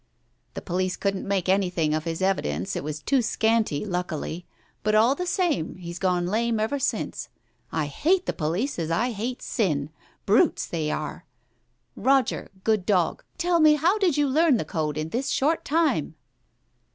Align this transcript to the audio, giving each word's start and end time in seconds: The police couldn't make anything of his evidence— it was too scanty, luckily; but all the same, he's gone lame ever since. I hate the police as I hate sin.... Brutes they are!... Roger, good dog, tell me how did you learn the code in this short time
The 0.55 0.63
police 0.63 0.97
couldn't 0.97 1.27
make 1.27 1.47
anything 1.47 1.93
of 1.93 2.05
his 2.05 2.23
evidence— 2.23 2.75
it 2.75 2.83
was 2.83 3.03
too 3.03 3.21
scanty, 3.21 3.85
luckily; 3.85 4.47
but 4.81 4.95
all 4.95 5.13
the 5.13 5.27
same, 5.27 5.75
he's 5.75 5.99
gone 5.99 6.25
lame 6.25 6.59
ever 6.59 6.79
since. 6.79 7.29
I 7.71 7.85
hate 7.85 8.25
the 8.25 8.33
police 8.33 8.79
as 8.79 8.89
I 8.89 9.11
hate 9.11 9.43
sin.... 9.43 9.91
Brutes 10.25 10.65
they 10.65 10.89
are!... 10.89 11.27
Roger, 11.95 12.49
good 12.63 12.83
dog, 12.83 13.23
tell 13.37 13.59
me 13.59 13.75
how 13.75 13.99
did 13.99 14.17
you 14.17 14.27
learn 14.27 14.57
the 14.57 14.65
code 14.65 14.97
in 14.97 15.09
this 15.09 15.29
short 15.29 15.63
time 15.63 16.15